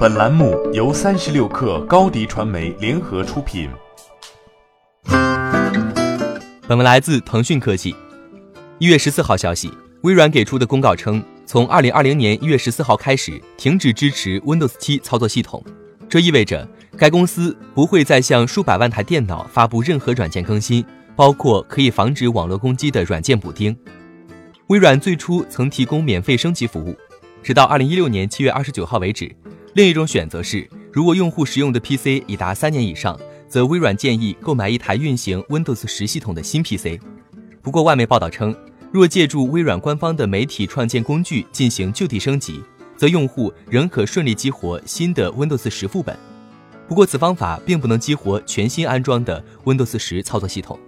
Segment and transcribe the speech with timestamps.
[0.00, 3.68] 本栏目由三十六氪高低传媒联合出品。
[6.66, 7.94] 本文来自腾讯科技。
[8.78, 15.62] 一月十四号消息，微软给出的公告称，从二零二零年一月十四号开始停止支持 Windows 七操作系统，
[16.08, 20.82] 这意味着该公司不会再向数百万台电脑发布任何软件更新，
[21.14, 23.76] 包括可以防止网络攻击的软件补丁。
[24.68, 26.96] 微软最初曾提供免费升级服务，
[27.42, 29.30] 直到二零一六年七月二十九号为止。
[29.80, 37.00] 另一种选择是，如果用户使用的 PC 已达三年以上，则微软建议购买一台运行 Windows 十系统的新 PC。
[37.62, 38.54] 不过，外媒报道称，
[38.92, 42.62] 若借助微软官方的媒体创建工具进行就地升级，
[42.94, 46.14] 则用户仍可顺利激活新的 Windows 十副本。
[46.86, 50.78] 不过，此方法并不能激活全新安装的 Windows 十操作系统。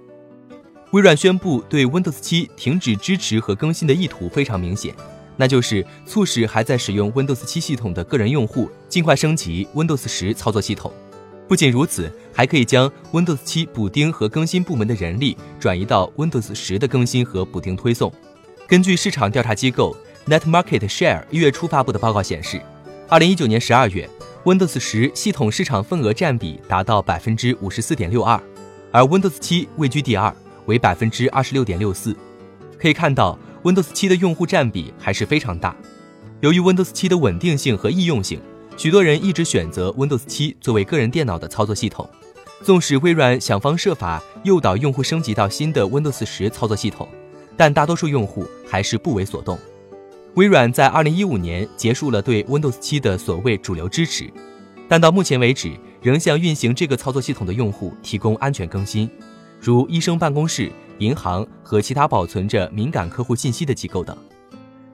[0.91, 4.95] 微软宣布对 Windows 七停止支持和更新的意图非常明显。
[5.37, 10.93] 那就是促使还在使用 Windows 7系统的个人用户尽快升级 Windows 10操作系统。
[11.49, 18.13] 不仅如此，还可以将 Windows 7补丁和更新部门的人力转移到 Windows 10的更新和补丁推送。
[18.67, 22.61] 根据市场调查机构 Net Market Share 一月初发布的报告显示
[23.09, 24.11] ，2019年12月
[24.45, 28.41] ，Windows 10系统市场份额占比达到百分之五十四点六二，
[28.91, 30.35] 而 Windows 7位居第二，
[30.67, 32.17] 为百分之二十六点六四。
[32.79, 33.39] 可以看到。
[33.63, 35.77] Windows 7的用户占比还是非常大。
[36.41, 38.41] 由于 Windows 7的稳定性和易用性，
[38.77, 42.09] 许多人一直选择 Windows 7作为个人电脑的操作系统。
[42.65, 47.09] 纵使微软想方设法诱导用户升级到新的 Windows 10操作系统，
[47.57, 49.57] 但大多数用户还是不为所动。
[50.35, 54.29] 微软在2015年结束了对 Windows 7的所谓主流支持，
[54.89, 59.09] 但到目前为止仍向运行这个操作系统的用户提供安全更新，
[59.61, 60.73] 如医生办公室。
[61.03, 64.17] 银行和其他保存着敏感客户信息的机构等。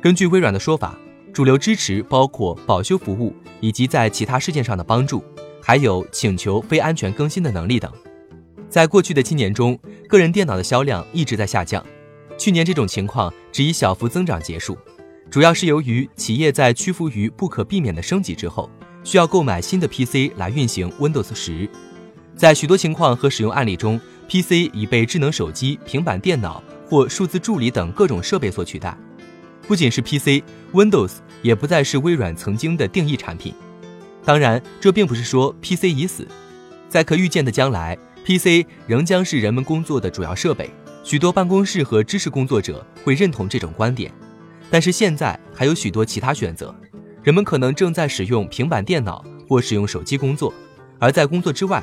[0.00, 0.98] 根据微软的说法，
[1.32, 5.22] 主流支持包括保修服务以及在其他事件上的帮助，
[5.60, 7.92] 还有请求非安全更新的能力等。
[8.68, 9.78] 在过去的七年中，
[10.08, 11.84] 个人电脑的销量一直在下降。
[12.38, 14.78] 去年这种情况只以小幅增长结束，
[15.30, 18.70] 主要是由于企业在屈服于不可避免的升级之后，
[19.02, 21.68] 需要购买新的 PC 来运行 Windows 十。
[22.36, 24.00] 在许多情况和使用案例中。
[24.28, 28.96] PC 已被智能手机、平板电脑或数字助理等各种设备所取代。
[29.66, 31.12] 不仅是 PC，Windows
[31.42, 33.54] 也不再是微软曾经的定义产品。
[34.24, 36.28] 当然，这并不是说 PC 已死。
[36.88, 40.70] 在可预见的将来，PC 仍将是人们工作的主要设备。
[41.02, 44.12] 许多办公室和知识工作者会认同这种观点。
[44.70, 46.74] 但是现在还有许多其他选择。
[47.22, 50.52] 人们可能正在使用平板电脑或使用手机工作，
[50.98, 51.82] 而在工作之外。